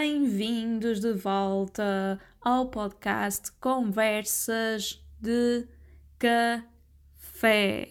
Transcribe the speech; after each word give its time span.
Bem-vindos 0.00 1.00
de 1.00 1.12
volta 1.12 2.20
ao 2.40 2.68
podcast 2.68 3.50
Conversas 3.60 5.04
de 5.20 5.66
Café. 6.20 7.88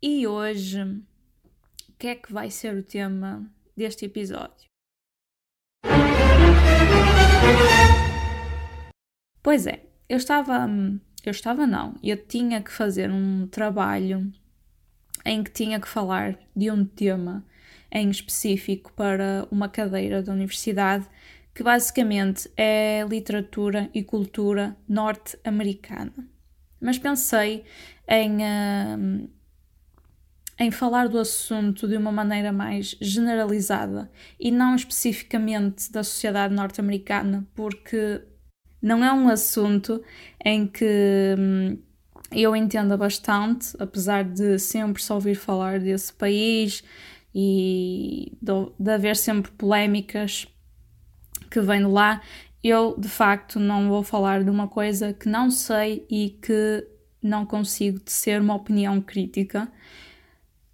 E 0.00 0.26
hoje, 0.26 0.82
o 0.82 1.92
que 1.98 2.06
é 2.06 2.14
que 2.14 2.32
vai 2.32 2.50
ser 2.50 2.74
o 2.74 2.82
tema 2.82 3.46
deste 3.76 4.06
episódio? 4.06 4.64
Pois 9.42 9.66
é, 9.66 9.84
eu 10.08 10.16
estava. 10.16 10.66
Eu 11.22 11.32
estava, 11.32 11.66
não, 11.66 11.96
eu 12.02 12.16
tinha 12.16 12.62
que 12.62 12.72
fazer 12.72 13.10
um 13.10 13.46
trabalho 13.46 14.32
em 15.24 15.42
que 15.42 15.50
tinha 15.50 15.80
que 15.80 15.88
falar 15.88 16.38
de 16.54 16.70
um 16.70 16.84
tema 16.84 17.44
em 17.92 18.08
específico 18.10 18.92
para 18.94 19.46
uma 19.50 19.68
cadeira 19.68 20.22
da 20.22 20.32
universidade 20.32 21.06
que 21.54 21.62
basicamente 21.62 22.50
é 22.56 23.04
literatura 23.08 23.90
e 23.92 24.02
cultura 24.02 24.76
norte-americana. 24.88 26.12
Mas 26.80 26.98
pensei 26.98 27.64
em, 28.08 28.36
uh, 28.36 29.28
em 30.58 30.70
falar 30.70 31.08
do 31.08 31.18
assunto 31.18 31.86
de 31.86 31.96
uma 31.96 32.12
maneira 32.12 32.52
mais 32.52 32.96
generalizada 33.00 34.10
e 34.38 34.50
não 34.50 34.74
especificamente 34.74 35.92
da 35.92 36.02
sociedade 36.02 36.54
norte-americana, 36.54 37.46
porque 37.54 38.22
não 38.80 39.04
é 39.04 39.12
um 39.12 39.28
assunto 39.28 40.02
em 40.44 40.66
que. 40.66 41.34
Eu 42.32 42.54
entendo 42.54 42.96
bastante, 42.96 43.74
apesar 43.78 44.24
de 44.24 44.58
sempre 44.58 45.02
só 45.02 45.14
ouvir 45.14 45.34
falar 45.34 45.80
desse 45.80 46.12
país 46.12 46.84
e 47.34 48.32
de, 48.40 48.52
de 48.78 48.90
haver 48.90 49.16
sempre 49.16 49.50
polémicas 49.52 50.46
que 51.50 51.60
vêm 51.60 51.80
de 51.80 51.86
lá, 51.86 52.20
eu 52.62 52.94
de 52.98 53.08
facto 53.08 53.58
não 53.58 53.88
vou 53.88 54.02
falar 54.02 54.44
de 54.44 54.50
uma 54.50 54.68
coisa 54.68 55.12
que 55.12 55.28
não 55.28 55.50
sei 55.50 56.06
e 56.08 56.38
que 56.42 56.86
não 57.22 57.44
consigo 57.44 57.98
tecer 57.98 58.40
uma 58.40 58.54
opinião 58.54 59.00
crítica. 59.00 59.68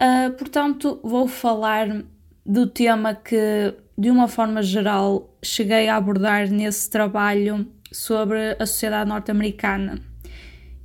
Uh, 0.00 0.30
portanto, 0.32 1.00
vou 1.02 1.26
falar 1.26 2.04
do 2.44 2.66
tema 2.66 3.14
que, 3.14 3.74
de 3.96 4.10
uma 4.10 4.28
forma 4.28 4.62
geral, 4.62 5.34
cheguei 5.42 5.88
a 5.88 5.96
abordar 5.96 6.50
nesse 6.50 6.88
trabalho 6.90 7.66
sobre 7.90 8.56
a 8.58 8.66
sociedade 8.66 9.08
norte-americana. 9.08 10.00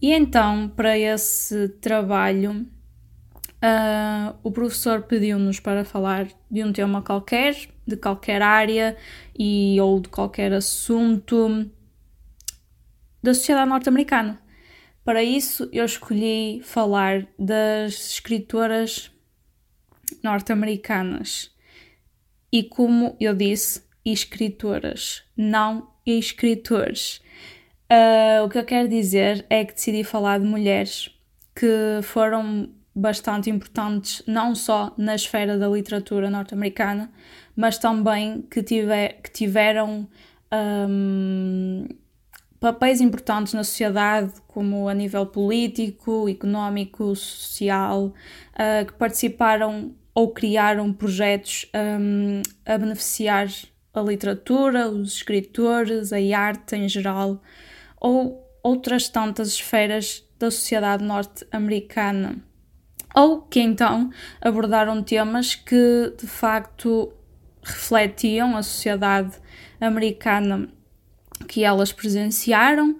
E 0.01 0.11
então, 0.13 0.67
para 0.69 0.97
esse 0.97 1.69
trabalho, 1.79 2.65
uh, 3.61 4.35
o 4.41 4.51
professor 4.51 5.03
pediu-nos 5.03 5.59
para 5.59 5.85
falar 5.85 6.27
de 6.49 6.63
um 6.63 6.73
tema 6.73 7.03
qualquer, 7.03 7.55
de 7.85 7.95
qualquer 7.95 8.41
área 8.41 8.97
e 9.37 9.79
ou 9.79 9.99
de 9.99 10.09
qualquer 10.09 10.51
assunto 10.53 11.69
da 13.21 13.33
sociedade 13.33 13.69
norte-americana. 13.69 14.41
Para 15.03 15.23
isso, 15.23 15.69
eu 15.71 15.85
escolhi 15.85 16.61
falar 16.63 17.27
das 17.37 18.13
escritoras 18.13 19.11
norte-americanas. 20.23 21.51
E 22.51 22.63
como 22.63 23.15
eu 23.19 23.35
disse, 23.35 23.83
escritoras, 24.03 25.23
não 25.37 25.91
escritores. 26.05 27.21
Uh, 27.91 28.45
o 28.45 28.49
que 28.49 28.57
eu 28.57 28.63
quero 28.63 28.87
dizer 28.87 29.45
é 29.49 29.65
que 29.65 29.73
decidi 29.73 30.01
falar 30.05 30.39
de 30.39 30.45
mulheres 30.45 31.13
que 31.53 31.99
foram 32.03 32.69
bastante 32.95 33.49
importantes, 33.49 34.23
não 34.25 34.55
só 34.55 34.93
na 34.97 35.13
esfera 35.13 35.57
da 35.57 35.67
literatura 35.67 36.29
norte-americana, 36.29 37.11
mas 37.53 37.77
também 37.77 38.43
que, 38.43 38.63
tiver, 38.63 39.19
que 39.21 39.29
tiveram 39.29 40.07
um, 40.89 41.85
papéis 42.61 43.01
importantes 43.01 43.53
na 43.53 43.63
sociedade, 43.65 44.31
como 44.47 44.87
a 44.87 44.93
nível 44.93 45.25
político, 45.25 46.29
económico, 46.29 47.13
social, 47.13 48.05
uh, 48.05 48.85
que 48.85 48.93
participaram 48.93 49.93
ou 50.15 50.31
criaram 50.31 50.93
projetos 50.93 51.69
um, 51.75 52.41
a 52.65 52.77
beneficiar 52.77 53.49
a 53.93 54.01
literatura, 54.01 54.87
os 54.87 55.15
escritores, 55.15 56.13
a 56.13 56.17
arte 56.37 56.77
em 56.77 56.87
geral 56.87 57.41
ou 58.01 58.43
outras 58.63 59.07
tantas 59.07 59.49
esferas 59.49 60.27
da 60.39 60.49
sociedade 60.49 61.03
norte-americana. 61.03 62.43
Ou 63.15 63.41
que 63.43 63.59
então 63.59 64.09
abordaram 64.41 65.03
temas 65.03 65.53
que 65.53 66.13
de 66.17 66.27
facto 66.27 67.13
refletiam 67.63 68.57
a 68.57 68.63
sociedade 68.63 69.37
americana 69.79 70.67
que 71.47 71.63
elas 71.63 71.91
presenciaram 71.91 72.99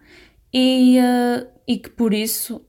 e, 0.54 1.00
uh, 1.00 1.48
e 1.68 1.78
que 1.78 1.90
por 1.90 2.14
isso 2.14 2.62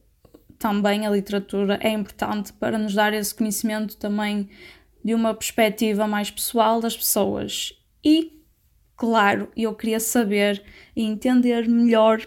também 0.57 1.05
a 1.05 1.09
literatura 1.09 1.77
é 1.81 1.89
importante 1.89 2.53
para 2.53 2.77
nos 2.77 2.93
dar 2.93 3.13
esse 3.13 3.35
conhecimento 3.35 3.97
também 3.97 4.49
de 5.03 5.13
uma 5.13 5.33
perspectiva 5.33 6.07
mais 6.07 6.31
pessoal 6.31 6.79
das 6.79 6.95
pessoas. 6.95 7.73
E 8.03 8.32
claro, 9.03 9.49
eu 9.53 9.75
queria 9.75 9.99
saber 9.99 10.63
e 10.95 11.03
entender 11.03 11.67
melhor 11.67 12.25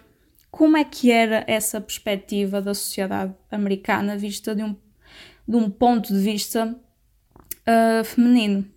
como 0.51 0.77
é 0.77 0.85
que 0.85 1.11
era 1.11 1.43
essa 1.47 1.81
perspectiva 1.81 2.61
da 2.61 2.75
sociedade 2.75 3.35
americana 3.51 4.15
vista 4.15 4.55
de 4.55 4.63
um, 4.63 4.77
de 5.49 5.57
um 5.57 5.71
ponto 5.71 6.13
de 6.13 6.21
vista 6.21 6.79
uh, 7.67 8.05
feminino, 8.05 8.71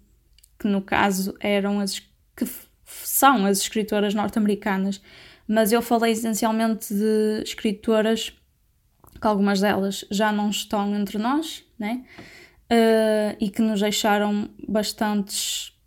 que 0.58 0.66
no 0.66 0.82
caso 0.82 1.36
eram 1.42 1.82
as 1.82 2.00
que 2.00 2.48
são 2.86 3.46
as 3.46 3.58
escritoras 3.58 4.14
norte-americanas, 4.14 5.02
mas 5.46 5.74
eu 5.74 5.82
falei 5.82 6.14
essencialmente 6.14 6.94
de 6.94 7.44
escritoras 7.44 8.30
que 9.20 9.28
algumas 9.28 9.60
delas 9.60 10.06
já 10.10 10.32
não 10.32 10.50
estão 10.50 10.96
entre 10.96 11.18
nós, 11.18 11.66
né? 11.78 12.06
Uh, 12.72 13.36
e 13.42 13.50
que 13.50 13.62
nos 13.62 13.82
deixaram 13.82 14.50
bastantes 14.66 15.78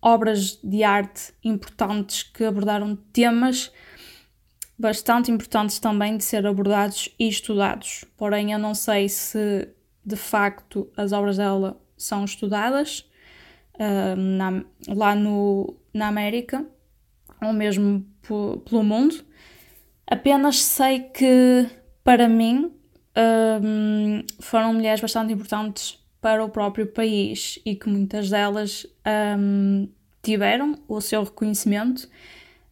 obras 0.00 0.58
de 0.62 0.82
arte 0.82 1.32
importantes 1.44 2.22
que 2.22 2.44
abordaram 2.44 2.96
temas 3.12 3.72
bastante 4.78 5.30
importantes 5.30 5.78
também 5.78 6.16
de 6.16 6.24
ser 6.24 6.46
abordados 6.46 7.08
e 7.18 7.28
estudados. 7.28 8.04
Porém, 8.16 8.52
eu 8.52 8.58
não 8.58 8.74
sei 8.74 9.08
se 9.08 9.68
de 10.04 10.16
facto 10.16 10.88
as 10.96 11.12
obras 11.12 11.36
dela 11.36 11.80
são 11.96 12.24
estudadas 12.24 13.04
uh, 13.74 14.16
na, 14.16 14.64
lá 14.88 15.14
no, 15.16 15.76
na 15.92 16.06
América 16.06 16.64
ou 17.42 17.52
mesmo 17.52 18.06
pelo 18.64 18.84
mundo. 18.84 19.24
Apenas 20.06 20.62
sei 20.62 21.00
que, 21.00 21.68
para 22.02 22.28
mim, 22.28 22.72
um, 23.62 24.22
foram 24.40 24.72
mulheres 24.72 25.00
bastante 25.00 25.32
importantes 25.32 25.97
para 26.20 26.44
o 26.44 26.48
próprio 26.48 26.86
país 26.86 27.58
e 27.64 27.74
que 27.74 27.88
muitas 27.88 28.30
delas 28.30 28.86
um, 29.38 29.88
tiveram 30.22 30.78
o 30.88 31.00
seu 31.00 31.22
reconhecimento, 31.24 32.08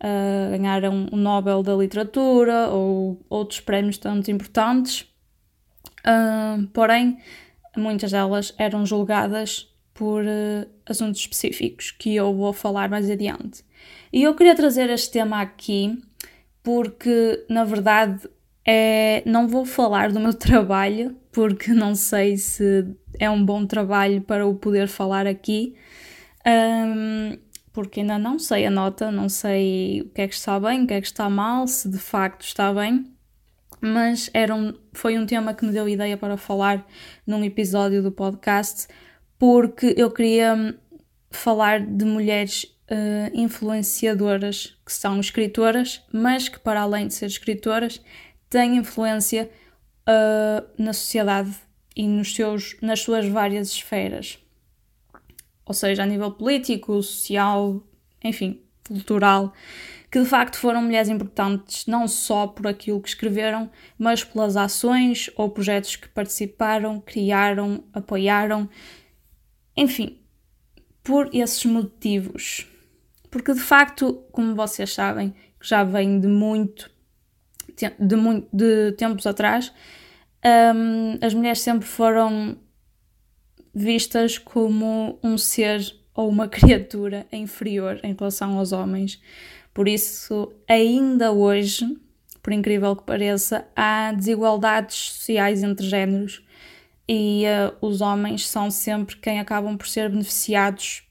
uh, 0.00 0.50
ganharam 0.50 1.08
o 1.12 1.16
Nobel 1.16 1.62
da 1.62 1.74
Literatura 1.74 2.68
ou 2.68 3.20
outros 3.28 3.60
prémios 3.60 3.98
tanto 3.98 4.30
importantes, 4.30 5.02
uh, 6.00 6.66
porém, 6.68 7.18
muitas 7.76 8.10
delas 8.10 8.54
eram 8.58 8.84
julgadas 8.84 9.72
por 9.94 10.24
uh, 10.24 10.68
assuntos 10.84 11.20
específicos 11.20 11.90
que 11.90 12.14
eu 12.14 12.34
vou 12.34 12.52
falar 12.52 12.88
mais 12.88 13.08
adiante. 13.08 13.64
E 14.12 14.22
eu 14.22 14.34
queria 14.34 14.54
trazer 14.54 14.90
este 14.90 15.10
tema 15.10 15.40
aqui 15.40 15.99
porque, 16.62 17.44
na 17.49 17.64
verdade, 17.64 18.28
é, 18.66 19.22
não 19.25 19.46
vou 19.46 19.64
falar 19.64 20.10
do 20.10 20.19
meu 20.19 20.34
trabalho, 20.34 21.16
porque 21.31 21.72
não 21.72 21.94
sei 21.94 22.37
se 22.37 22.84
é 23.18 23.28
um 23.30 23.44
bom 23.44 23.66
trabalho 23.66 24.20
para 24.22 24.46
o 24.46 24.54
poder 24.54 24.88
falar 24.88 25.26
aqui, 25.26 25.74
um, 26.46 27.36
porque 27.72 28.00
ainda 28.00 28.18
não 28.18 28.38
sei 28.38 28.66
a 28.66 28.70
nota, 28.70 29.10
não 29.10 29.28
sei 29.28 30.02
o 30.02 30.08
que 30.10 30.22
é 30.22 30.28
que 30.28 30.34
está 30.34 30.58
bem, 30.58 30.84
o 30.84 30.86
que 30.86 30.94
é 30.94 31.00
que 31.00 31.06
está 31.06 31.28
mal, 31.28 31.66
se 31.66 31.88
de 31.88 31.98
facto 31.98 32.42
está 32.42 32.72
bem, 32.72 33.06
mas 33.80 34.30
era 34.32 34.54
um, 34.54 34.72
foi 34.92 35.18
um 35.18 35.26
tema 35.26 35.52
que 35.54 35.64
me 35.64 35.72
deu 35.72 35.88
ideia 35.88 36.16
para 36.16 36.36
falar 36.36 36.86
num 37.26 37.44
episódio 37.44 38.02
do 38.02 38.10
podcast, 38.10 38.88
porque 39.38 39.94
eu 39.96 40.10
queria 40.10 40.74
falar 41.30 41.80
de 41.80 42.04
mulheres 42.04 42.64
uh, 42.90 43.30
influenciadoras 43.34 44.78
que 44.84 44.92
são 44.92 45.20
escritoras, 45.20 46.02
mas 46.12 46.48
que, 46.48 46.58
para 46.58 46.80
além 46.80 47.08
de 47.08 47.14
ser 47.14 47.26
escritoras, 47.26 48.00
têm 48.48 48.76
influência 48.76 49.50
uh, 50.08 50.66
na 50.78 50.92
sociedade 50.92 51.54
e 51.96 52.06
nos 52.06 52.34
seus, 52.34 52.76
nas 52.81 53.00
suas 53.00 53.26
várias 53.26 53.70
esferas. 53.70 54.38
Ou 55.64 55.75
seja, 55.75 56.02
a 56.02 56.06
nível 56.06 56.31
político, 56.31 57.02
social, 57.02 57.82
enfim, 58.22 58.60
cultural, 58.87 59.52
que 60.10 60.20
de 60.20 60.26
facto 60.26 60.56
foram 60.58 60.82
mulheres 60.82 61.08
importantes 61.08 61.87
não 61.87 62.06
só 62.06 62.46
por 62.46 62.66
aquilo 62.66 63.00
que 63.00 63.08
escreveram, 63.08 63.70
mas 63.98 64.22
pelas 64.22 64.56
ações 64.56 65.31
ou 65.34 65.50
projetos 65.50 65.96
que 65.96 66.08
participaram, 66.08 67.00
criaram, 67.00 67.82
apoiaram 67.93 68.69
enfim, 69.76 70.19
por 71.04 71.28
esses 71.32 71.64
motivos. 71.66 72.66
Porque 73.31 73.52
de 73.52 73.60
facto, 73.60 74.25
como 74.32 74.54
vocês 74.54 74.92
sabem, 74.94 75.34
já 75.60 75.84
vem 75.84 76.19
de 76.19 76.26
muito, 76.26 76.90
de, 77.99 78.16
muito, 78.16 78.49
de 78.52 78.92
tempos 78.92 79.26
atrás, 79.26 79.72
um, 80.46 81.19
as 81.20 81.34
mulheres 81.34 81.60
sempre 81.60 81.87
foram 81.87 82.56
vistas 83.75 84.38
como 84.38 85.19
um 85.22 85.37
ser 85.37 85.81
ou 86.14 86.28
uma 86.28 86.46
criatura 86.48 87.26
inferior 87.32 88.00
em 88.02 88.14
relação 88.14 88.58
aos 88.58 88.72
homens. 88.72 89.20
Por 89.75 89.88
isso, 89.88 90.52
ainda 90.69 91.32
hoje, 91.32 91.84
por 92.43 92.52
incrível 92.52 92.94
que 92.94 93.02
pareça, 93.02 93.66
há 93.75 94.12
desigualdades 94.12 94.96
sociais 94.96 95.62
entre 95.62 95.87
géneros 95.87 96.43
e 97.08 97.44
uh, 97.44 97.87
os 97.87 98.00
homens 98.00 98.49
são 98.49 98.70
sempre 98.70 99.16
quem 99.16 99.38
acabam 99.38 99.76
por 99.76 99.87
ser 99.87 100.08
beneficiados, 100.08 101.04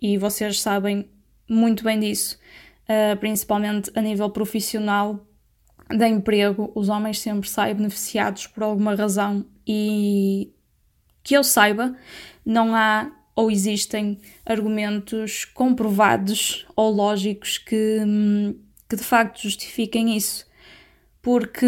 e 0.00 0.18
vocês 0.18 0.60
sabem 0.60 1.08
muito 1.48 1.84
bem 1.84 2.00
disso, 2.00 2.38
uh, 2.84 3.16
principalmente 3.16 3.90
a 3.94 4.02
nível 4.02 4.28
profissional 4.28 5.24
de 5.96 6.06
emprego, 6.06 6.70
os 6.74 6.88
homens 6.88 7.18
sempre 7.20 7.48
saem 7.48 7.74
beneficiados 7.74 8.46
por 8.46 8.62
alguma 8.62 8.94
razão 8.94 9.44
e 9.66 10.52
que 11.22 11.34
eu 11.34 11.44
saiba, 11.44 11.94
não 12.44 12.74
há 12.74 13.10
ou 13.34 13.50
existem 13.50 14.18
argumentos 14.44 15.44
comprovados 15.44 16.66
ou 16.76 16.90
lógicos 16.90 17.58
que, 17.58 17.98
que 18.88 18.96
de 18.96 19.02
facto 19.02 19.42
justifiquem 19.42 20.16
isso. 20.16 20.46
Porque 21.22 21.66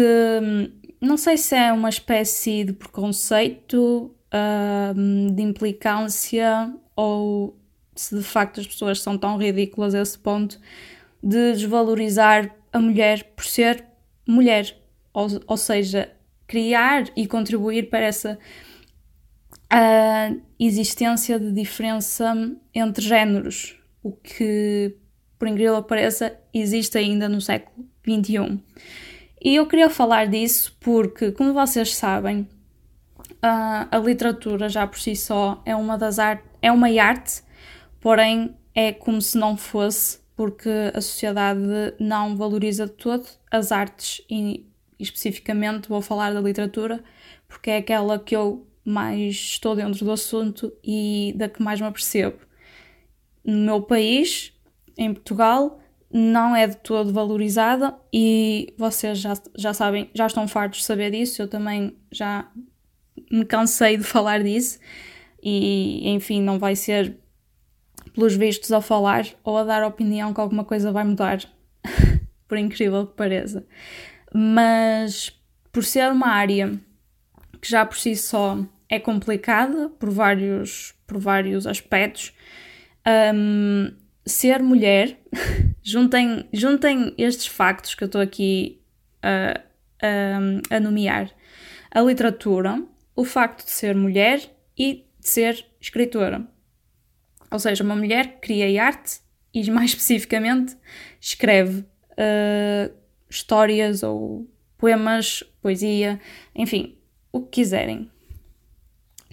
não 1.01 1.17
sei 1.17 1.37
se 1.37 1.55
é 1.55 1.71
uma 1.71 1.89
espécie 1.89 2.65
de 2.65 2.73
preconceito, 2.73 4.13
uh, 4.33 5.31
de 5.31 5.41
implicância, 5.41 6.73
ou 6.95 7.57
se 7.95 8.15
de 8.15 8.23
facto 8.23 8.59
as 8.59 8.67
pessoas 8.67 8.99
são 8.99 9.17
tão 9.17 9.37
ridículas 9.37 9.95
a 9.95 10.01
esse 10.01 10.17
ponto 10.19 10.59
de 11.23 11.53
desvalorizar 11.53 12.53
a 12.71 12.79
mulher 12.79 13.23
por 13.35 13.45
ser 13.45 13.85
mulher. 14.27 14.75
Ou, 15.13 15.27
ou 15.47 15.57
seja, 15.57 16.11
criar 16.47 17.05
e 17.15 17.27
contribuir 17.27 17.89
para 17.89 18.05
essa 18.05 18.37
existência 20.59 21.39
de 21.39 21.51
diferença 21.51 22.33
entre 22.73 23.03
géneros, 23.03 23.77
o 24.01 24.11
que, 24.11 24.95
por 25.37 25.47
incrível 25.47 25.81
que 25.81 25.89
pareça, 25.89 26.37
existe 26.53 26.97
ainda 26.97 27.27
no 27.27 27.41
século 27.41 27.85
XXI. 28.07 28.61
E 29.43 29.55
eu 29.55 29.67
queria 29.67 29.89
falar 29.89 30.27
disso 30.27 30.75
porque, 30.79 31.31
como 31.31 31.53
vocês 31.53 31.95
sabem, 31.95 32.47
a 33.41 33.97
literatura 33.97 34.69
já 34.69 34.87
por 34.87 34.99
si 34.99 35.15
só 35.15 35.61
é 35.65 35.75
uma 35.75 35.97
das 35.97 36.19
artes, 36.19 36.49
é 36.61 36.71
uma 36.71 36.87
arte, 37.01 37.43
porém 37.99 38.55
é 38.73 38.91
como 38.91 39.21
se 39.21 39.37
não 39.37 39.55
fosse, 39.55 40.19
porque 40.35 40.69
a 40.93 41.01
sociedade 41.01 41.61
não 41.99 42.35
valoriza 42.35 42.85
de 42.85 42.93
todo 42.93 43.25
as 43.49 43.71
artes 43.71 44.21
e 44.29 44.65
especificamente 44.99 45.89
vou 45.89 46.01
falar 46.01 46.33
da 46.33 46.41
literatura, 46.41 47.03
porque 47.47 47.69
é 47.69 47.77
aquela 47.77 48.19
que 48.19 48.35
eu 48.35 48.67
mais 48.83 49.33
estou 49.35 49.75
dentro 49.75 50.05
do 50.05 50.11
assunto 50.11 50.71
e 50.83 51.33
da 51.35 51.49
que 51.49 51.61
mais 51.61 51.79
me 51.79 51.87
apercebo. 51.87 52.37
No 53.43 53.57
meu 53.57 53.81
país, 53.81 54.53
em 54.97 55.13
Portugal, 55.13 55.79
não 56.11 56.55
é 56.55 56.67
de 56.67 56.77
todo 56.77 57.11
valorizada 57.11 57.95
e 58.13 58.73
vocês 58.77 59.19
já, 59.19 59.33
já 59.55 59.73
sabem, 59.73 60.09
já 60.13 60.27
estão 60.27 60.47
fartos 60.47 60.79
de 60.79 60.85
saber 60.85 61.11
disso, 61.11 61.41
eu 61.41 61.47
também 61.47 61.95
já 62.11 62.49
me 63.31 63.45
cansei 63.45 63.97
de 63.97 64.03
falar 64.03 64.43
disso 64.43 64.79
e 65.41 66.09
enfim, 66.09 66.41
não 66.41 66.59
vai 66.59 66.75
ser 66.75 67.17
pelos 68.15 68.35
vistos 68.35 68.71
a 68.71 68.81
falar 68.81 69.27
ou 69.43 69.57
a 69.57 69.63
dar 69.63 69.85
opinião 69.85 70.33
que 70.33 70.39
alguma 70.39 70.63
coisa 70.63 70.91
vai 70.91 71.03
mudar, 71.03 71.39
por 72.47 72.57
incrível 72.57 73.05
que 73.05 73.13
pareça. 73.13 73.65
Mas 74.33 75.37
por 75.71 75.83
ser 75.83 76.09
uma 76.11 76.29
área 76.29 76.79
que 77.61 77.69
já 77.69 77.85
por 77.85 77.97
si 77.97 78.15
só 78.15 78.57
é 78.89 78.99
complicada 78.99 79.89
por 79.89 80.09
vários, 80.09 80.95
por 81.05 81.19
vários 81.19 81.67
aspectos. 81.67 82.33
Um, 83.35 83.91
ser 84.25 84.63
mulher, 84.63 85.19
juntem, 85.83 86.47
juntem 86.53 87.13
estes 87.17 87.47
factos 87.47 87.93
que 87.93 88.03
eu 88.03 88.07
estou 88.07 88.21
aqui 88.21 88.81
a, 89.21 89.61
a, 90.01 90.75
a 90.77 90.79
nomear: 90.79 91.31
a 91.91 92.01
literatura, 92.01 92.81
o 93.15 93.23
facto 93.23 93.65
de 93.65 93.71
ser 93.71 93.95
mulher 93.95 94.41
e 94.77 95.05
de 95.19 95.29
ser 95.29 95.65
escritora. 95.79 96.47
Ou 97.55 97.59
seja, 97.59 97.85
uma 97.85 97.95
mulher 97.95 98.41
cria 98.41 98.83
arte 98.83 99.21
e, 99.53 99.63
mais 99.71 99.91
especificamente, 99.91 100.77
escreve 101.21 101.79
uh, 101.79 102.93
histórias 103.29 104.03
ou 104.03 104.45
poemas, 104.77 105.41
poesia, 105.61 106.19
enfim, 106.53 106.97
o 107.31 107.41
que 107.41 107.61
quiserem 107.61 108.11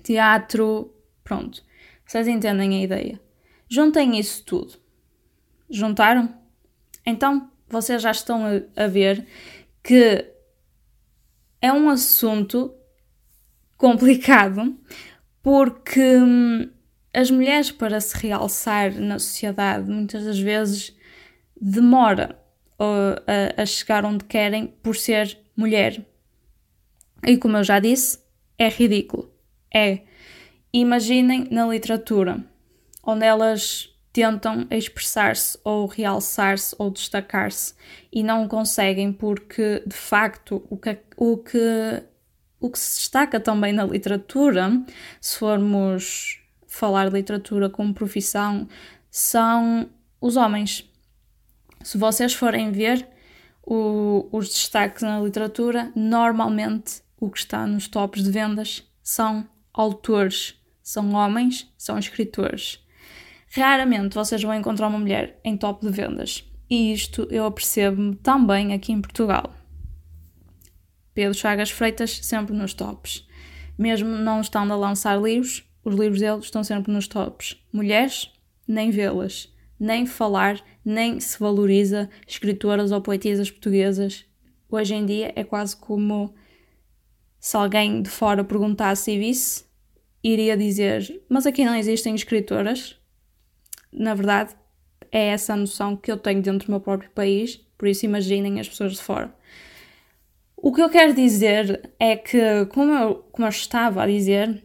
teatro, 0.05 0.95
pronto. 1.25 1.65
Vocês 2.07 2.29
entendem 2.29 2.79
a 2.79 2.85
ideia. 2.85 3.21
Juntem 3.69 4.17
isso 4.17 4.45
tudo. 4.45 4.75
Juntaram? 5.69 6.33
Então 7.05 7.51
vocês 7.69 8.01
já 8.01 8.13
estão 8.13 8.45
a, 8.47 8.85
a 8.85 8.87
ver 8.87 9.27
que 9.83 10.31
é 11.61 11.73
um 11.73 11.89
assunto 11.89 12.73
complicado 13.77 14.79
porque 15.43 16.19
hum, 16.19 16.71
as 17.15 17.31
mulheres 17.31 17.71
para 17.71 18.01
se 18.01 18.17
realçar 18.17 18.93
na 18.95 19.19
sociedade 19.19 19.91
muitas 19.91 20.25
das 20.25 20.39
vezes 20.39 20.97
demora 21.61 22.39
a, 22.79 23.63
a 23.63 23.67
chegar 23.67 24.05
onde 24.05 24.25
querem 24.25 24.69
por 24.83 24.97
ser 24.97 25.39
mulher. 25.57 26.05
E 27.25 27.37
como 27.37 27.57
eu 27.57 27.65
já 27.65 27.79
disse, 27.79 28.19
é 28.59 28.69
ridículo 28.69 29.33
é 29.73 30.01
imaginem 30.73 31.49
na 31.51 31.67
literatura, 31.67 32.45
onde 33.03 33.25
elas 33.25 33.89
tentam 34.13 34.67
expressar-se 34.71 35.59
ou 35.65 35.87
realçar-se 35.87 36.77
ou 36.79 36.91
destacar-se 36.91 37.75
e 38.13 38.23
não 38.23 38.47
conseguem 38.47 39.11
porque 39.11 39.83
de 39.87 39.97
facto 39.97 40.63
o 40.69 40.77
que, 40.77 40.99
o 41.17 41.39
que 41.39 42.03
o 42.61 42.71
que 42.71 42.79
se 42.79 43.01
destaca 43.01 43.41
também 43.41 43.73
na 43.73 43.85
literatura, 43.85 44.71
se 45.21 45.37
formos 45.37 46.41
falar 46.73 47.09
de 47.09 47.17
literatura 47.17 47.69
como 47.69 47.95
profissão, 47.95 48.67
são 49.11 49.89
os 50.21 50.37
homens. 50.37 50.91
Se 51.83 51.99
vocês 51.99 52.33
forem 52.33 52.73
ver 52.73 53.07
o, 53.63 54.29
os 54.33 54.49
destaques 54.49 55.03
na 55.03 55.21
literatura, 55.21 55.93
normalmente 55.95 57.03
o 57.21 57.31
que 57.31 57.39
está 57.39 57.67
nos 57.67 57.89
tops 57.89 58.23
de 58.23 58.31
vendas 58.31 58.89
são 59.03 59.47
autores 59.73 60.61
são 60.83 61.13
homens, 61.13 61.73
são 61.79 61.99
escritores. 61.99 62.81
Raramente 63.55 64.15
vocês 64.15 64.43
vão 64.43 64.55
encontrar 64.55 64.89
uma 64.89 64.99
mulher 64.99 65.39
em 65.45 65.57
top 65.57 65.87
de 65.87 65.93
vendas. 65.93 66.45
E 66.69 66.93
isto 66.93 67.29
eu 67.31 67.47
apercebo-me 67.47 68.17
também 68.17 68.73
aqui 68.73 68.93
em 68.93 69.01
Portugal. 69.01 69.55
Pedro 71.15 71.35
Chagas 71.35 71.71
Freitas 71.71 72.19
sempre 72.23 72.55
nos 72.55 72.75
tops. 72.75 73.27
Mesmo 73.79 74.09
não 74.09 74.41
estando 74.41 74.73
a 74.73 74.77
lançar 74.77 75.21
livros, 75.21 75.65
os 75.85 75.95
livros 75.95 76.21
dele 76.21 76.39
estão 76.39 76.63
sempre 76.63 76.93
nos 76.93 77.09
tops. 77.09 77.57
Mulheres, 77.73 78.31
nem 78.67 78.91
vê-las, 78.91 79.53
nem 79.79 80.07
falar, 80.07 80.63
nem 80.85 81.19
se 81.19 81.39
valoriza 81.39 82.09
escritoras 82.27 82.93
ou 82.93 83.01
poetisas 83.01 83.51
portuguesas. 83.51 84.25
Hoje 84.71 84.95
em 84.95 85.05
dia 85.05 85.33
é 85.35 85.43
quase 85.45 85.77
como 85.77 86.35
se 87.39 87.57
alguém 87.57 88.03
de 88.03 88.09
fora 88.09 88.45
perguntasse 88.45 89.11
e 89.11 89.19
visse, 89.19 89.65
iria 90.23 90.57
dizer: 90.57 91.23
Mas 91.29 91.47
aqui 91.47 91.65
não 91.65 91.75
existem 91.75 92.15
escritoras? 92.15 92.97
Na 93.93 94.15
verdade, 94.15 94.55
é 95.11 95.27
essa 95.27 95.53
a 95.53 95.57
noção 95.57 95.97
que 95.97 96.11
eu 96.11 96.17
tenho 96.17 96.41
dentro 96.41 96.67
do 96.67 96.71
meu 96.71 96.81
próprio 96.81 97.11
país, 97.11 97.57
por 97.77 97.89
isso 97.89 98.07
imaginem 98.07 98.61
as 98.61 98.69
pessoas 98.69 98.93
de 98.93 99.03
fora. 99.03 99.35
O 100.57 100.73
que 100.73 100.81
eu 100.81 100.89
quero 100.89 101.13
dizer 101.13 101.91
é 101.99 102.17
que, 102.17 102.67
como 102.67 102.93
eu, 102.93 103.17
como 103.33 103.45
eu 103.45 103.51
estava 103.51 104.05
a 104.05 104.07
dizer, 104.07 104.65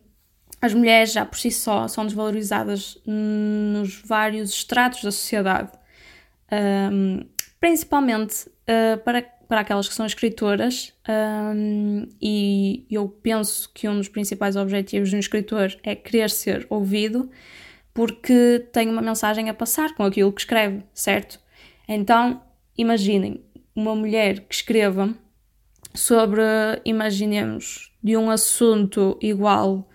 as 0.62 0.74
mulheres 0.74 1.12
já 1.12 1.26
por 1.26 1.38
si 1.38 1.52
só 1.52 1.88
são 1.88 2.06
desvalorizadas 2.06 2.98
nos 3.06 4.02
vários 4.02 4.52
estratos 4.52 5.04
da 5.04 5.12
sociedade, 5.12 5.72
um, 6.92 7.26
principalmente 7.60 8.48
uh, 8.48 8.98
para 9.04 9.22
para 9.48 9.62
aquelas 9.62 9.88
que 9.88 9.96
são 9.96 10.06
escritoras, 10.06 10.94
um, 11.08 12.06
e 12.22 12.86
eu 12.92 13.08
penso 13.08 13.72
que 13.74 13.88
um 13.88 13.98
dos 13.98 14.10
principais 14.10 14.56
objetivos 14.56 15.10
de 15.10 15.16
um 15.16 15.20
escritor 15.20 15.74
é 15.84 15.96
querer 15.96 16.30
ser 16.30 16.68
ouvido, 16.70 17.30
porque 17.94 18.68
tem 18.74 18.90
uma 18.90 19.02
mensagem 19.02 19.50
a 19.50 19.54
passar 19.54 19.96
com 19.96 20.04
aquilo 20.04 20.34
que 20.34 20.42
escreve, 20.42 20.84
certo? 20.94 21.40
Então, 21.88 22.42
imaginem 22.78 23.42
uma 23.74 23.96
mulher 23.96 24.42
que 24.42 24.54
escreva 24.54 25.14
sobre, 25.94 26.42
imaginemos, 26.84 27.92
de 28.04 28.18
um 28.18 28.30
assunto 28.30 29.18
igual 29.22 29.90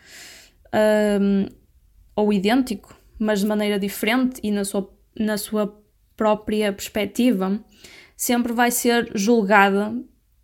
um, 0.75 1.47
ou 2.17 2.33
idêntico, 2.33 2.97
mas 3.19 3.41
de 3.41 3.47
maneira 3.47 3.79
diferente 3.79 4.41
e 4.43 4.51
na 4.51 4.65
sua, 4.65 4.93
na 5.19 5.37
sua 5.37 5.81
própria 6.17 6.73
perspectiva, 6.73 7.61
sempre 8.17 8.53
vai 8.53 8.71
ser 8.71 9.11
julgada 9.15 9.95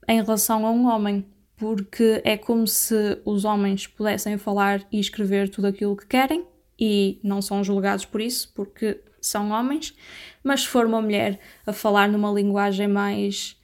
em 0.09 0.23
relação 0.23 0.67
a 0.67 0.71
um 0.71 0.87
homem, 0.87 1.27
porque 1.57 2.21
é 2.25 2.37
como 2.37 2.67
se 2.67 3.21
os 3.25 3.45
homens 3.45 3.87
pudessem 3.87 4.39
falar 4.39 4.87
e 4.91 4.99
escrever 4.99 5.49
tudo 5.49 5.67
aquilo 5.67 5.97
que 5.97 6.07
querem 6.07 6.47
e 6.79 7.19
não 7.23 7.43
são 7.43 7.63
julgados 7.63 8.05
por 8.05 8.21
isso, 8.21 8.53
porque 8.55 9.03
são 9.21 9.51
homens, 9.51 9.95
mas 10.43 10.63
se 10.63 10.69
for 10.69 10.87
uma 10.87 11.03
mulher 11.03 11.41
a 11.67 11.73
falar 11.73 12.09
numa 12.09 12.31
linguagem 12.31 12.87
mais 12.87 13.57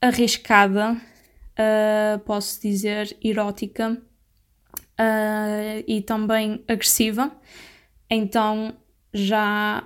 arriscada, 0.00 0.92
uh, 0.92 2.18
posso 2.20 2.62
dizer 2.62 3.16
erótica 3.22 4.00
uh, 4.98 5.84
e 5.86 6.02
também 6.02 6.62
agressiva, 6.66 7.32
então 8.10 8.74
já 9.12 9.84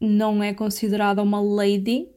não 0.00 0.42
é 0.42 0.52
considerada 0.52 1.22
uma 1.22 1.40
lady 1.40 2.08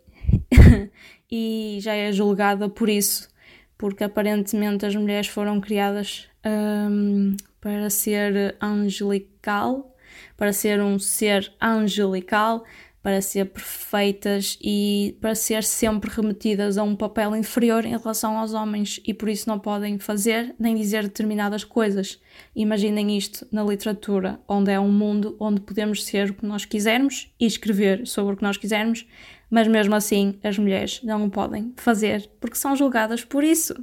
e 1.31 1.77
já 1.81 1.93
é 1.93 2.11
julgada 2.11 2.67
por 2.69 2.89
isso, 2.89 3.29
porque 3.77 4.03
aparentemente 4.03 4.85
as 4.85 4.95
mulheres 4.95 5.27
foram 5.27 5.61
criadas 5.61 6.27
um, 6.45 7.35
para 7.61 7.89
ser 7.89 8.55
angelical, 8.61 9.95
para 10.35 10.51
ser 10.51 10.81
um 10.81 10.97
ser 10.99 11.51
angelical, 11.61 12.63
para 13.01 13.21
ser 13.21 13.45
perfeitas 13.45 14.57
e 14.61 15.17
para 15.21 15.33
ser 15.33 15.63
sempre 15.63 16.09
remetidas 16.09 16.77
a 16.77 16.83
um 16.83 16.95
papel 16.95 17.35
inferior 17.35 17.85
em 17.85 17.97
relação 17.97 18.37
aos 18.37 18.53
homens 18.53 18.99
e 19.05 19.13
por 19.13 19.29
isso 19.29 19.47
não 19.47 19.57
podem 19.57 19.97
fazer 19.97 20.53
nem 20.59 20.75
dizer 20.75 21.03
determinadas 21.03 21.63
coisas. 21.63 22.21
Imaginem 22.55 23.17
isto 23.17 23.47
na 23.51 23.63
literatura, 23.63 24.39
onde 24.47 24.71
é 24.71 24.79
um 24.79 24.91
mundo 24.91 25.35
onde 25.39 25.61
podemos 25.61 26.03
ser 26.03 26.31
o 26.31 26.33
que 26.33 26.45
nós 26.45 26.65
quisermos 26.65 27.33
e 27.39 27.45
escrever 27.45 28.05
sobre 28.05 28.33
o 28.33 28.37
que 28.37 28.43
nós 28.43 28.57
quisermos, 28.57 29.07
mas 29.49 29.67
mesmo 29.67 29.95
assim 29.95 30.37
as 30.43 30.57
mulheres 30.57 31.01
não 31.01 31.25
o 31.25 31.29
podem 31.29 31.73
fazer 31.77 32.29
porque 32.39 32.57
são 32.57 32.75
julgadas 32.75 33.23
por 33.23 33.43
isso. 33.43 33.75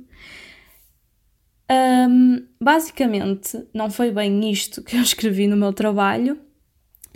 Um, 1.68 2.46
basicamente, 2.60 3.66
não 3.74 3.90
foi 3.90 4.12
bem 4.12 4.50
isto 4.50 4.82
que 4.82 4.96
eu 4.96 5.00
escrevi 5.00 5.48
no 5.48 5.56
meu 5.56 5.72
trabalho, 5.72 6.38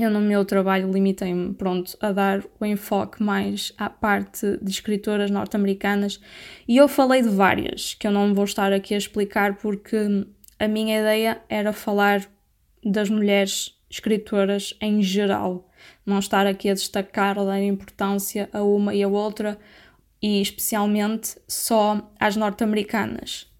eu, 0.02 0.10
no 0.10 0.20
meu 0.20 0.44
trabalho, 0.44 0.90
limitei-me, 0.90 1.52
pronto, 1.54 1.96
a 2.00 2.12
dar 2.12 2.42
o 2.58 2.64
enfoque 2.64 3.22
mais 3.22 3.72
à 3.76 3.90
parte 3.90 4.58
de 4.62 4.70
escritoras 4.70 5.30
norte-americanas 5.30 6.20
e 6.66 6.76
eu 6.76 6.88
falei 6.88 7.22
de 7.22 7.28
várias, 7.28 7.94
que 7.94 8.06
eu 8.06 8.10
não 8.10 8.34
vou 8.34 8.44
estar 8.44 8.72
aqui 8.72 8.94
a 8.94 8.98
explicar 8.98 9.56
porque 9.56 9.96
a 10.58 10.68
minha 10.68 11.00
ideia 11.00 11.42
era 11.48 11.72
falar 11.72 12.26
das 12.84 13.10
mulheres 13.10 13.78
escritoras 13.90 14.74
em 14.80 15.02
geral, 15.02 15.68
não 16.06 16.18
estar 16.18 16.46
aqui 16.46 16.70
a 16.70 16.74
destacar 16.74 17.38
ou 17.38 17.46
dar 17.46 17.60
importância 17.60 18.48
a 18.52 18.62
uma 18.62 18.94
e 18.94 19.02
a 19.02 19.08
outra 19.08 19.58
e 20.22 20.40
especialmente 20.40 21.36
só 21.48 22.10
às 22.18 22.36
norte-americanas. 22.36 23.50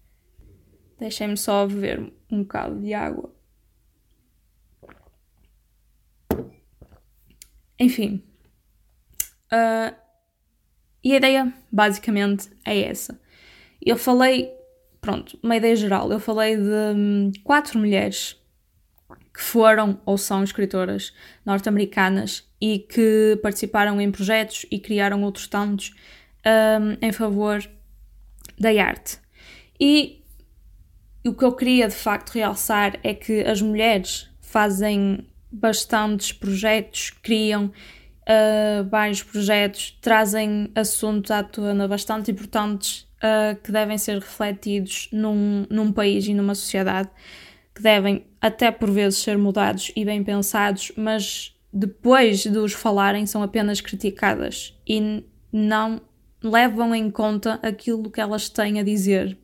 Deixem-me 0.99 1.35
só 1.35 1.65
beber 1.65 2.13
um 2.31 2.43
bocado 2.43 2.79
de 2.79 2.93
água. 2.93 3.30
Enfim. 7.81 8.21
Uh, 9.51 9.95
e 11.03 11.13
a 11.13 11.17
ideia, 11.17 11.51
basicamente, 11.71 12.47
é 12.63 12.79
essa. 12.81 13.19
Eu 13.83 13.97
falei, 13.97 14.51
pronto, 15.01 15.37
uma 15.41 15.57
ideia 15.57 15.75
geral. 15.75 16.11
Eu 16.11 16.19
falei 16.19 16.55
de 16.55 16.95
hum, 16.95 17.31
quatro 17.43 17.79
mulheres 17.79 18.39
que 19.33 19.41
foram 19.41 19.99
ou 20.05 20.15
são 20.15 20.43
escritoras 20.43 21.11
norte-americanas 21.43 22.47
e 22.61 22.79
que 22.79 23.39
participaram 23.41 23.99
em 23.99 24.11
projetos 24.11 24.63
e 24.69 24.77
criaram 24.77 25.23
outros 25.23 25.47
tantos 25.47 25.95
um, 26.45 26.97
em 27.01 27.11
favor 27.11 27.67
da 28.59 28.69
arte. 28.69 29.17
E 29.79 30.23
o 31.25 31.33
que 31.33 31.43
eu 31.43 31.55
queria 31.55 31.87
de 31.87 31.95
facto 31.95 32.29
realçar 32.29 32.99
é 33.01 33.15
que 33.15 33.41
as 33.41 33.59
mulheres 33.59 34.29
fazem 34.39 35.30
bastantes 35.51 36.31
projetos, 36.31 37.09
criam 37.21 37.65
uh, 37.65 38.89
vários 38.89 39.21
projetos, 39.21 39.97
trazem 40.01 40.71
assuntos 40.75 41.31
à 41.31 41.43
tona 41.43 41.87
bastante 41.87 42.31
importantes 42.31 43.07
uh, 43.17 43.55
que 43.61 43.71
devem 43.71 43.97
ser 43.97 44.19
refletidos 44.19 45.09
num, 45.11 45.65
num 45.69 45.91
país 45.91 46.25
e 46.27 46.33
numa 46.33 46.55
sociedade, 46.55 47.09
que 47.73 47.81
devem 47.81 48.25
até 48.39 48.71
por 48.71 48.89
vezes 48.89 49.19
ser 49.19 49.37
mudados 49.37 49.91
e 49.95 50.05
bem 50.05 50.23
pensados, 50.23 50.91
mas 50.95 51.55
depois 51.71 52.43
de 52.43 52.57
os 52.57 52.73
falarem 52.73 53.25
são 53.25 53.43
apenas 53.43 53.79
criticadas 53.79 54.77
e 54.87 55.23
não 55.51 56.01
levam 56.43 56.93
em 56.93 57.09
conta 57.09 57.59
aquilo 57.61 58.09
que 58.09 58.19
elas 58.19 58.49
têm 58.49 58.79
a 58.79 58.83
dizer 58.83 59.37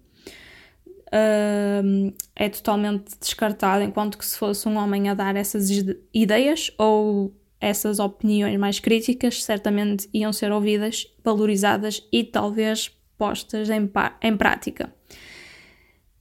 uh, 1.07 2.13
é 2.35 2.49
totalmente 2.49 3.17
descartado, 3.19 3.83
enquanto 3.83 4.17
que 4.17 4.25
se 4.25 4.37
fosse 4.37 4.67
um 4.67 4.77
homem 4.77 5.09
a 5.09 5.13
dar 5.13 5.35
essas 5.35 5.69
ideias 6.13 6.71
ou 6.77 7.33
essas 7.59 7.99
opiniões 7.99 8.57
mais 8.57 8.79
críticas, 8.79 9.43
certamente 9.43 10.07
iam 10.13 10.31
ser 10.31 10.51
ouvidas, 10.51 11.07
valorizadas 11.23 12.03
e 12.11 12.23
talvez 12.23 12.91
postas 13.17 13.69
em, 13.69 13.89
em 14.21 14.37
prática. 14.37 14.93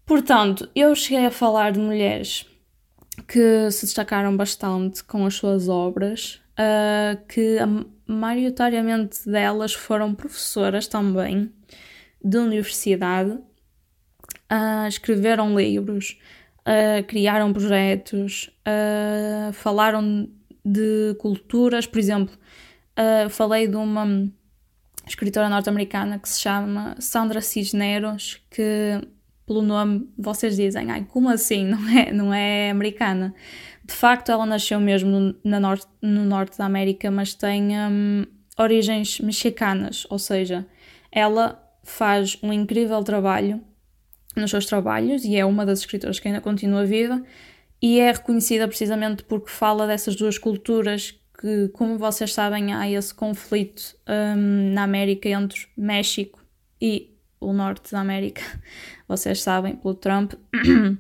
Portanto, 0.06 0.70
eu 0.74 0.94
cheguei 0.94 1.26
a 1.26 1.30
falar 1.30 1.72
de 1.72 1.80
mulheres 1.80 2.46
que 3.28 3.70
se 3.70 3.86
destacaram 3.86 4.36
bastante 4.36 5.02
com 5.02 5.26
as 5.26 5.34
suas 5.34 5.68
obras, 5.68 6.40
uh, 6.52 7.26
que 7.26 7.58
maioritariamente 8.06 9.28
delas 9.28 9.74
foram 9.74 10.14
professoras 10.14 10.86
também 10.86 11.50
de 12.22 12.38
universidade 12.38 13.38
uh, 14.52 14.86
escreveram 14.88 15.56
livros, 15.56 16.18
uh, 16.60 17.04
criaram 17.06 17.52
projetos, 17.52 18.50
uh, 18.66 19.52
falaram 19.52 20.28
de 20.64 21.14
culturas, 21.18 21.86
por 21.86 21.98
exemplo, 21.98 22.36
falei 23.30 23.68
de 23.68 23.76
uma 23.76 24.28
escritora 25.06 25.48
norte-americana 25.48 26.18
que 26.18 26.28
se 26.28 26.40
chama 26.40 26.96
Sandra 26.98 27.40
Cisneros, 27.40 28.40
que 28.50 29.00
pelo 29.46 29.62
nome 29.62 30.08
vocês 30.18 30.56
dizem, 30.56 30.90
ai, 30.90 31.06
como 31.08 31.28
assim? 31.28 31.64
Não 31.70 31.88
é, 31.88 32.12
não 32.12 32.34
é 32.34 32.70
americana. 32.70 33.32
De 33.84 33.94
facto, 33.94 34.32
ela 34.32 34.44
nasceu 34.44 34.80
mesmo 34.80 35.08
no, 35.08 35.36
na 35.44 35.60
norte, 35.60 35.86
no 36.02 36.24
norte 36.24 36.58
da 36.58 36.64
América, 36.64 37.08
mas 37.08 37.32
tem 37.34 37.78
um, 37.78 38.26
origens 38.58 39.20
mexicanas, 39.20 40.04
ou 40.10 40.18
seja, 40.18 40.66
ela 41.12 41.62
faz 41.84 42.36
um 42.42 42.52
incrível 42.52 43.04
trabalho 43.04 43.62
nos 44.36 44.50
seus 44.50 44.66
trabalhos 44.66 45.24
e 45.24 45.36
é 45.36 45.44
uma 45.44 45.64
das 45.64 45.80
escritoras 45.80 46.20
que 46.20 46.28
ainda 46.28 46.40
continua 46.40 46.84
viva 46.84 47.22
e 47.80 47.98
é 47.98 48.12
reconhecida 48.12 48.66
precisamente 48.68 49.24
porque 49.24 49.50
fala 49.50 49.86
dessas 49.86 50.14
duas 50.16 50.38
culturas 50.38 51.18
que, 51.38 51.68
como 51.68 51.98
vocês 51.98 52.32
sabem, 52.32 52.72
há 52.72 52.90
esse 52.90 53.14
conflito 53.14 53.96
um, 54.08 54.72
na 54.72 54.84
América 54.84 55.28
entre 55.28 55.66
México 55.76 56.42
e 56.80 57.10
o 57.38 57.52
norte 57.52 57.92
da 57.92 58.00
América, 58.00 58.42
vocês 59.06 59.42
sabem, 59.42 59.76
pelo 59.76 59.94
Trump. 59.94 60.34
uh, 60.34 60.96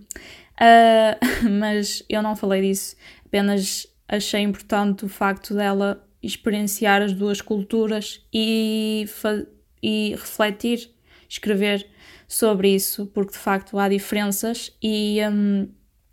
mas 1.58 2.04
eu 2.08 2.22
não 2.22 2.36
falei 2.36 2.62
disso, 2.62 2.96
apenas 3.24 3.86
achei 4.08 4.40
importante 4.40 5.04
o 5.04 5.08
facto 5.08 5.54
dela 5.54 6.02
experienciar 6.22 7.02
as 7.02 7.12
duas 7.12 7.40
culturas 7.40 8.24
e, 8.32 9.06
e 9.82 10.10
refletir, 10.10 10.90
escrever 11.28 11.86
sobre 12.26 12.74
isso, 12.74 13.06
porque 13.06 13.32
de 13.32 13.38
facto 13.38 13.78
há 13.78 13.88
diferenças 13.88 14.76
e 14.82 15.18
um, 15.30 15.68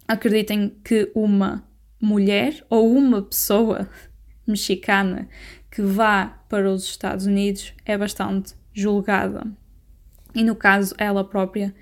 acreditem 0.07 0.75
que 0.83 1.11
uma 1.15 1.63
mulher 1.99 2.65
ou 2.69 2.91
uma 2.95 3.21
pessoa 3.21 3.89
mexicana 4.45 5.27
que 5.71 5.81
vá 5.81 6.27
para 6.47 6.71
os 6.71 6.83
Estados 6.83 7.25
Unidos 7.25 7.73
é 7.85 7.97
bastante 7.97 8.53
julgada. 8.73 9.45
E 10.35 10.43
no 10.43 10.55
caso, 10.55 10.93
ela 10.97 11.23
própria 11.23 11.73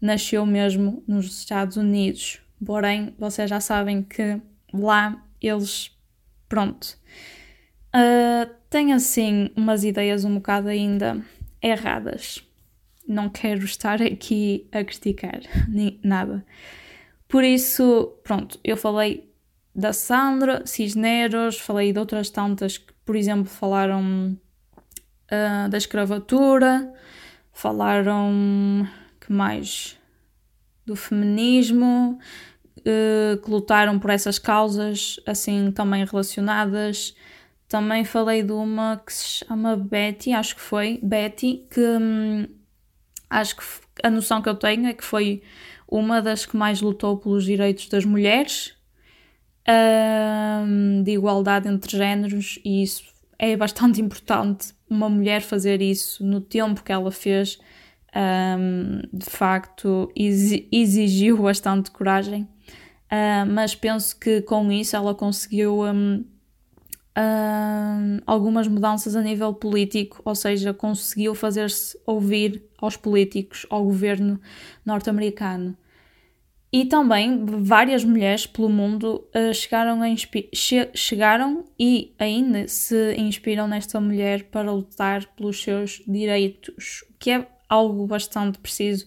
nasceu 0.00 0.44
mesmo 0.44 1.02
nos 1.06 1.26
Estados 1.38 1.76
Unidos. 1.76 2.40
Porém, 2.64 3.14
vocês 3.18 3.48
já 3.48 3.60
sabem 3.60 4.02
que 4.02 4.40
lá 4.72 5.22
eles, 5.40 5.90
pronto, 6.48 6.98
uh, 7.94 8.50
têm 8.68 8.92
assim 8.92 9.50
umas 9.56 9.84
ideias 9.84 10.24
um 10.24 10.34
bocado 10.34 10.68
ainda 10.68 11.22
erradas 11.62 12.49
não 13.10 13.28
quero 13.28 13.64
estar 13.64 14.00
aqui 14.00 14.68
a 14.72 14.84
criticar 14.84 15.40
nem 15.68 15.98
nada. 16.02 16.44
Por 17.28 17.44
isso, 17.44 18.18
pronto, 18.24 18.58
eu 18.64 18.76
falei 18.76 19.30
da 19.74 19.92
Sandra 19.92 20.66
Cisneros, 20.66 21.58
falei 21.58 21.92
de 21.92 21.98
outras 21.98 22.30
tantas 22.30 22.78
que, 22.78 22.92
por 23.04 23.16
exemplo, 23.16 23.46
falaram 23.46 24.36
uh, 25.30 25.68
da 25.68 25.78
escravatura, 25.78 26.92
falaram 27.52 28.86
que 29.20 29.32
mais 29.32 29.96
do 30.84 30.96
feminismo, 30.96 32.18
uh, 32.78 33.36
que 33.40 33.50
lutaram 33.50 33.98
por 33.98 34.10
essas 34.10 34.38
causas, 34.38 35.20
assim 35.26 35.70
também 35.70 36.04
relacionadas. 36.04 37.14
Também 37.68 38.04
falei 38.04 38.42
de 38.42 38.50
uma 38.52 39.00
que 39.06 39.12
se 39.12 39.44
chama 39.44 39.76
Betty, 39.76 40.32
acho 40.32 40.56
que 40.56 40.60
foi, 40.60 40.98
Betty, 41.00 41.64
que 41.70 41.80
hum, 41.80 42.59
acho 43.30 43.56
que 43.56 43.62
a 44.02 44.10
noção 44.10 44.42
que 44.42 44.48
eu 44.48 44.54
tenho 44.54 44.86
é 44.88 44.92
que 44.92 45.04
foi 45.04 45.42
uma 45.88 46.20
das 46.20 46.44
que 46.44 46.56
mais 46.56 46.80
lutou 46.80 47.16
pelos 47.16 47.44
direitos 47.44 47.88
das 47.88 48.04
mulheres, 48.04 48.74
hum, 49.68 51.02
de 51.02 51.12
igualdade 51.12 51.68
entre 51.68 51.96
géneros, 51.96 52.58
e 52.64 52.82
isso 52.82 53.04
é 53.38 53.56
bastante 53.56 54.00
importante, 54.02 54.74
uma 54.88 55.08
mulher 55.08 55.40
fazer 55.40 55.80
isso 55.80 56.24
no 56.24 56.40
tempo 56.40 56.82
que 56.82 56.92
ela 56.92 57.10
fez, 57.10 57.58
hum, 58.14 59.00
de 59.12 59.26
facto 59.26 60.12
exigiu 60.16 61.38
bastante 61.38 61.90
coragem, 61.90 62.42
uh, 62.42 63.46
mas 63.48 63.74
penso 63.74 64.18
que 64.18 64.42
com 64.42 64.70
isso 64.70 64.96
ela 64.96 65.14
conseguiu 65.14 65.82
um, 65.84 66.24
algumas 68.26 68.66
mudanças 68.68 69.14
a 69.16 69.22
nível 69.22 69.52
político, 69.52 70.20
ou 70.24 70.34
seja, 70.34 70.72
conseguiu 70.72 71.34
fazer-se 71.34 71.98
ouvir 72.06 72.69
aos 72.80 72.96
políticos, 72.96 73.66
ao 73.70 73.84
governo 73.84 74.40
norte-americano. 74.84 75.76
E 76.72 76.84
também 76.84 77.44
várias 77.44 78.04
mulheres 78.04 78.46
pelo 78.46 78.68
mundo 78.68 79.26
uh, 79.34 79.52
chegaram, 79.52 79.98
che 80.54 80.88
chegaram 80.94 81.64
e 81.76 82.14
ainda 82.16 82.68
se 82.68 83.14
inspiram 83.16 83.66
nesta 83.66 84.00
mulher 84.00 84.44
para 84.44 84.70
lutar 84.70 85.26
pelos 85.34 85.60
seus 85.60 86.00
direitos, 86.06 87.02
o 87.10 87.14
que 87.18 87.30
é 87.30 87.46
algo 87.68 88.06
bastante 88.06 88.58
preciso 88.60 89.06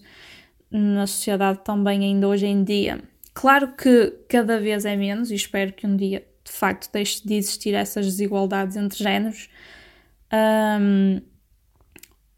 na 0.70 1.06
sociedade 1.06 1.60
também 1.64 2.04
ainda 2.04 2.28
hoje 2.28 2.46
em 2.46 2.62
dia. 2.62 3.00
Claro 3.32 3.72
que 3.72 4.10
cada 4.28 4.60
vez 4.60 4.84
é 4.84 4.94
menos 4.94 5.30
e 5.30 5.34
espero 5.34 5.72
que 5.72 5.86
um 5.86 5.96
dia 5.96 6.24
de 6.44 6.52
facto 6.52 6.92
deixe 6.92 7.26
de 7.26 7.34
existir 7.34 7.74
essas 7.74 8.04
desigualdades 8.04 8.76
entre 8.76 9.02
géneros. 9.02 9.48
Um, 10.32 11.20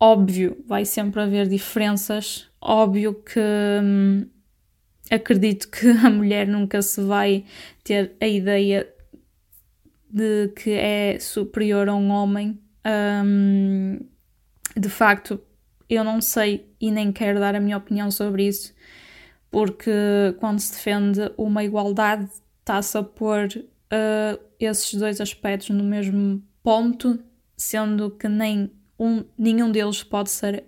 óbvio, 0.00 0.62
vai 0.66 0.84
sempre 0.84 1.20
haver 1.20 1.48
diferenças. 1.48 2.48
Óbvio 2.60 3.14
que 3.14 3.40
hum, 3.82 4.26
acredito 5.10 5.68
que 5.68 5.88
a 5.88 6.10
mulher 6.10 6.46
nunca 6.46 6.82
se 6.82 7.00
vai 7.02 7.44
ter 7.82 8.16
a 8.20 8.26
ideia 8.26 8.88
de 10.08 10.48
que 10.48 10.70
é 10.70 11.18
superior 11.18 11.88
a 11.88 11.94
um 11.94 12.10
homem. 12.10 12.58
Um, 13.24 14.00
de 14.76 14.88
facto, 14.88 15.40
eu 15.88 16.04
não 16.04 16.20
sei 16.20 16.68
e 16.80 16.90
nem 16.90 17.12
quero 17.12 17.40
dar 17.40 17.54
a 17.54 17.60
minha 17.60 17.76
opinião 17.76 18.10
sobre 18.10 18.46
isso, 18.46 18.74
porque 19.50 19.90
quando 20.38 20.60
se 20.60 20.72
defende 20.72 21.20
uma 21.36 21.64
igualdade, 21.64 22.28
está-se 22.60 22.98
a 22.98 23.02
pôr 23.02 23.48
uh, 23.56 24.40
esses 24.58 24.94
dois 24.94 25.20
aspectos 25.20 25.70
no 25.70 25.84
mesmo 25.84 26.42
ponto, 26.62 27.18
sendo 27.56 28.10
que 28.10 28.28
nem 28.28 28.70
um, 28.98 29.24
nenhum 29.38 29.70
deles 29.70 30.02
pode 30.02 30.30
ser 30.30 30.64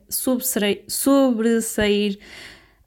sobressair, 0.89 2.19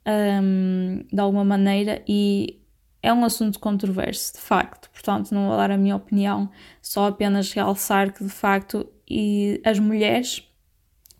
um, 0.06 1.04
de 1.12 1.20
alguma 1.20 1.44
maneira 1.44 2.02
e 2.06 2.60
é 3.02 3.12
um 3.12 3.24
assunto 3.24 3.58
controverso, 3.58 4.34
de 4.34 4.40
facto, 4.40 4.88
portanto 4.90 5.32
não 5.32 5.48
vou 5.48 5.56
dar 5.56 5.70
a 5.70 5.76
minha 5.76 5.96
opinião, 5.96 6.50
só 6.80 7.08
apenas 7.08 7.52
realçar 7.52 8.12
que 8.12 8.22
de 8.22 8.30
facto 8.30 8.86
e 9.08 9.60
as 9.64 9.78
mulheres, 9.78 10.48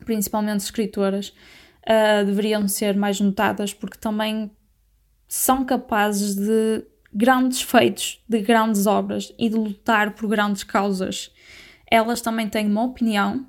principalmente 0.04 0.60
escritoras, 0.60 1.30
uh, 1.82 2.24
deveriam 2.24 2.66
ser 2.68 2.96
mais 2.96 3.20
notadas 3.20 3.74
porque 3.74 3.98
também 3.98 4.50
são 5.26 5.64
capazes 5.64 6.36
de 6.36 6.84
grandes 7.12 7.60
feitos, 7.60 8.22
de 8.28 8.40
grandes 8.40 8.86
obras 8.86 9.34
e 9.38 9.48
de 9.48 9.56
lutar 9.56 10.14
por 10.14 10.28
grandes 10.28 10.62
causas. 10.62 11.32
Elas 11.90 12.20
também 12.20 12.48
têm 12.48 12.66
uma 12.66 12.84
opinião 12.84 13.46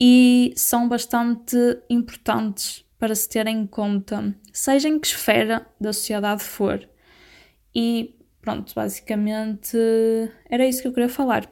e 0.00 0.52
são 0.56 0.88
bastante 0.88 1.56
importantes 1.88 2.84
para 2.98 3.14
se 3.14 3.28
ter 3.28 3.46
em 3.46 3.66
conta, 3.66 4.34
seja 4.52 4.88
em 4.88 4.98
que 4.98 5.06
esfera 5.06 5.66
da 5.80 5.92
sociedade 5.92 6.42
for. 6.42 6.88
E 7.74 8.16
pronto, 8.40 8.74
basicamente 8.74 9.76
era 10.48 10.66
isso 10.66 10.82
que 10.82 10.88
eu 10.88 10.92
queria 10.92 11.08
falar. 11.08 11.44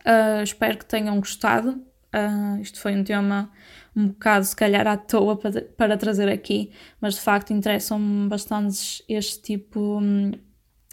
Uh, 0.00 0.42
espero 0.42 0.78
que 0.78 0.86
tenham 0.86 1.18
gostado. 1.18 1.82
Uh, 2.14 2.60
isto 2.60 2.80
foi 2.80 2.96
um 2.96 3.04
tema 3.04 3.50
um 3.94 4.08
bocado, 4.08 4.44
se 4.44 4.56
calhar, 4.56 4.86
à 4.86 4.96
toa 4.96 5.36
para, 5.36 5.62
para 5.62 5.96
trazer 5.96 6.28
aqui, 6.28 6.72
mas 7.00 7.14
de 7.14 7.20
facto 7.20 7.52
interessam-me 7.52 8.28
bastante 8.28 9.04
este 9.08 9.42
tipo. 9.42 9.98
Um, 10.00 10.32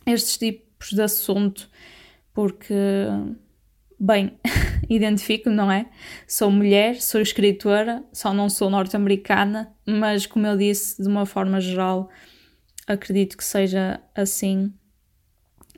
estes 0.06 0.38
tipos 0.38 0.92
de 0.92 1.02
assunto, 1.02 1.70
porque, 2.34 2.74
bem, 4.00 4.38
identifico, 4.90 5.50
não 5.50 5.72
é? 5.72 5.88
Sou 6.28 6.52
mulher, 6.52 7.02
sou 7.02 7.22
escritora, 7.22 8.04
só 8.12 8.34
não 8.34 8.50
sou 8.50 8.70
norte-americana, 8.70 9.74
mas, 9.86 10.26
como 10.26 10.48
eu 10.48 10.58
disse, 10.58 11.02
de 11.02 11.08
uma 11.08 11.26
forma 11.26 11.60
geral, 11.60 12.10
acredito 12.86 13.38
que 13.38 13.44
seja 13.44 14.00
assim, 14.16 14.74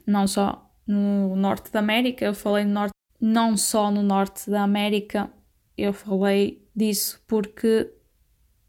não 0.06 0.26
só 0.26 0.70
no 0.86 1.36
norte 1.36 1.72
da 1.72 1.78
América, 1.78 2.24
eu 2.24 2.34
falei 2.34 2.64
no 2.64 2.72
norte, 2.72 2.92
não 3.20 3.56
só 3.56 3.90
no 3.90 4.02
norte 4.02 4.50
da 4.50 4.62
América, 4.62 5.30
eu 5.76 5.92
falei 5.92 6.66
disso 6.74 7.22
porque 7.26 7.92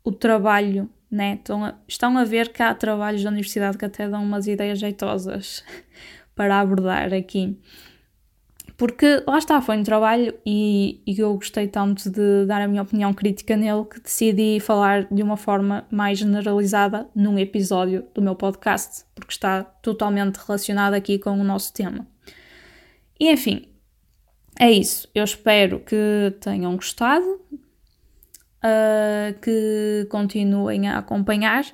o 0.04 0.12
trabalho 0.12 0.90
né? 1.12 1.36
Estão 1.36 1.66
a, 1.66 1.76
estão 1.88 2.18
a 2.18 2.24
ver 2.24 2.54
que 2.54 2.64
há 2.64 2.74
trabalhos 2.74 3.22
da 3.22 3.30
universidade 3.30 3.78
que 3.78 3.84
até 3.84 4.08
dão 4.08 4.24
umas 4.24 4.48
ideias 4.48 4.80
jeitosas 4.80 5.64
para 6.34 6.60
abordar 6.60 7.14
aqui. 7.14 7.60
Porque 8.82 9.24
lá 9.28 9.38
está, 9.38 9.62
foi 9.62 9.78
um 9.78 9.84
trabalho 9.84 10.34
e, 10.44 11.04
e 11.06 11.20
eu 11.20 11.36
gostei 11.36 11.68
tanto 11.68 12.10
de 12.10 12.48
dar 12.48 12.64
a 12.64 12.68
minha 12.68 12.82
opinião 12.82 13.14
crítica 13.14 13.56
nele 13.56 13.86
que 13.86 14.00
decidi 14.00 14.60
falar 14.60 15.06
de 15.14 15.22
uma 15.22 15.38
forma 15.38 15.86
mais 15.92 16.18
generalizada 16.18 17.08
num 17.14 17.38
episódio 17.38 18.08
do 18.12 18.24
meu 18.24 18.36
podcast, 18.36 19.06
porque 19.14 19.34
está 19.34 19.64
totalmente 19.64 20.38
relacionado 20.38 20.96
aqui 20.96 21.20
com 21.20 21.40
o 21.40 21.44
nosso 21.44 21.72
tema. 21.72 22.08
E 23.20 23.32
enfim, 23.32 23.68
é 24.60 24.72
isso. 24.72 25.08
Eu 25.14 25.26
espero 25.26 25.82
que 25.82 26.36
tenham 26.40 26.76
gostado 26.76 27.40
uh, 28.64 29.40
que 29.44 30.08
continuem 30.10 30.88
a 30.88 30.98
acompanhar 30.98 31.68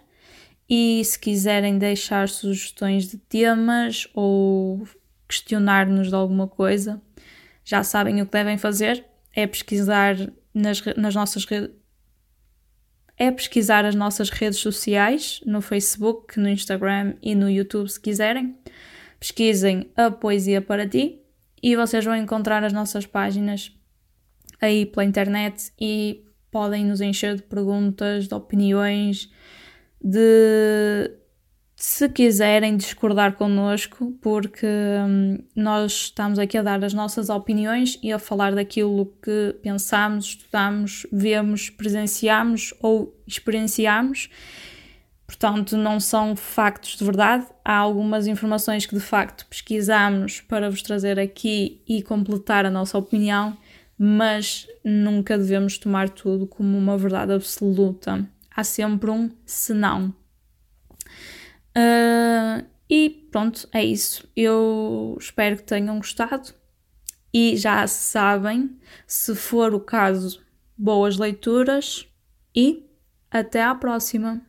e 0.69 1.01
se 1.05 1.17
quiserem 1.17 1.77
deixar 1.77 2.27
sugestões 2.27 3.09
de 3.09 3.17
temas 3.17 4.09
ou 4.13 4.85
questionar-nos 5.27 6.09
de 6.09 6.15
alguma 6.15 6.47
coisa, 6.47 7.01
já 7.63 7.83
sabem 7.83 8.21
o 8.21 8.25
que 8.25 8.31
devem 8.31 8.57
fazer, 8.57 9.05
é 9.35 9.45
pesquisar 9.45 10.15
nas, 10.53 10.81
nas 10.95 11.13
nossas 11.13 11.45
redes 11.45 11.75
é 13.17 13.31
pesquisar 13.31 13.83
as 13.83 13.95
nossas 13.95 14.29
redes 14.29 14.59
sociais 14.59 15.41
no 15.43 15.59
Facebook, 15.59 16.39
no 16.39 16.47
Instagram 16.47 17.15
e 17.21 17.33
no 17.33 17.49
YouTube 17.49 17.89
se 17.89 17.99
quiserem. 17.99 18.55
Pesquisem 19.19 19.91
a 19.95 20.11
Poesia 20.11 20.61
para 20.61 20.87
Ti 20.87 21.19
e 21.61 21.75
vocês 21.75 22.05
vão 22.05 22.15
encontrar 22.15 22.63
as 22.63 22.71
nossas 22.71 23.07
páginas 23.07 23.75
aí 24.61 24.85
pela 24.85 25.03
internet 25.03 25.71
e 25.79 26.23
podem 26.51 26.85
nos 26.85 27.01
encher 27.01 27.35
de 27.35 27.41
perguntas, 27.41 28.27
de 28.27 28.35
opiniões, 28.35 29.31
de 29.99 31.11
se 31.79 32.09
quiserem 32.09 32.75
discordar 32.75 33.33
connosco, 33.33 34.11
porque 34.19 34.65
hum, 34.65 35.37
nós 35.55 35.91
estamos 35.91 36.39
aqui 36.39 36.57
a 36.57 36.63
dar 36.63 36.83
as 36.83 36.91
nossas 36.91 37.29
opiniões 37.29 37.99
e 38.01 38.11
a 38.11 38.17
falar 38.17 38.55
daquilo 38.55 39.13
que 39.21 39.55
pensamos, 39.61 40.25
estudamos, 40.25 41.05
vemos, 41.11 41.69
presenciamos 41.69 42.73
ou 42.81 43.15
experienciamos. 43.27 44.27
Portanto, 45.27 45.77
não 45.77 45.99
são 45.99 46.35
factos 46.35 46.97
de 46.97 47.05
verdade. 47.05 47.45
Há 47.63 47.75
algumas 47.75 48.25
informações 48.25 48.87
que 48.87 48.95
de 48.95 49.01
facto 49.01 49.45
pesquisamos 49.45 50.41
para 50.41 50.71
vos 50.71 50.81
trazer 50.81 51.19
aqui 51.19 51.83
e 51.87 52.01
completar 52.01 52.65
a 52.65 52.71
nossa 52.71 52.97
opinião, 52.97 53.55
mas 53.95 54.65
nunca 54.83 55.37
devemos 55.37 55.77
tomar 55.77 56.09
tudo 56.09 56.47
como 56.47 56.75
uma 56.75 56.97
verdade 56.97 57.33
absoluta. 57.33 58.27
Há 58.49 58.63
sempre 58.63 59.11
um 59.11 59.29
senão. 59.45 60.11
Uh, 61.77 62.65
e 62.89 63.27
pronto, 63.31 63.69
é 63.71 63.83
isso. 63.83 64.27
Eu 64.35 65.15
espero 65.19 65.57
que 65.57 65.63
tenham 65.63 65.97
gostado. 65.97 66.53
E 67.33 67.55
já 67.55 67.85
sabem, 67.85 68.79
se 69.05 69.35
for 69.35 69.73
o 69.75 69.79
caso, 69.79 70.41
boas 70.75 71.17
leituras 71.17 72.07
e 72.55 72.89
até 73.29 73.61
à 73.61 73.75
próxima! 73.75 74.46